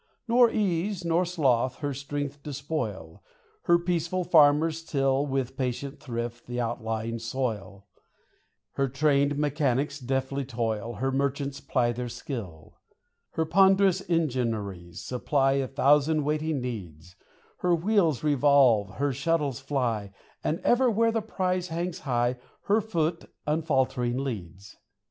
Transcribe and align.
Nor 0.27 0.49
ease 0.49 1.05
nor 1.05 1.25
sloth 1.25 1.75
her 1.75 1.93
strength 1.93 2.41
despoil: 2.41 3.21
Her 3.65 3.77
peaceful 3.77 4.23
farmers 4.23 4.83
till, 4.83 5.27
With 5.27 5.55
patient 5.55 5.99
thrift, 5.99 6.47
th' 6.47 6.57
outlying 6.57 7.19
soil, 7.19 7.85
194 8.73 8.73
FITCHBURG 8.73 8.77
Her 8.77 8.89
trained 8.89 9.37
mechanics 9.37 9.99
deftly 9.99 10.43
toil, 10.43 10.93
Her 10.95 11.11
merchants 11.11 11.61
ply 11.61 11.91
their 11.91 12.09
skill; 12.09 12.79
Her 13.33 13.45
ponderous 13.45 14.01
engineries 14.09 15.03
supply 15.03 15.51
A 15.51 15.67
thousand 15.67 16.23
waiting 16.23 16.61
needs; 16.61 17.15
Her 17.59 17.75
wheels 17.75 18.23
revolve, 18.23 18.95
her 18.95 19.13
shuttles 19.13 19.59
fly, 19.59 20.09
ŌĆö 20.43 20.49
And 20.49 20.59
ever 20.61 20.89
where 20.89 21.11
the 21.11 21.21
prize 21.21 21.67
hangs 21.67 21.99
high, 21.99 22.37
Her 22.63 22.81
foot, 22.81 23.25
unfaltering, 23.45 24.17
leads. 24.17 24.77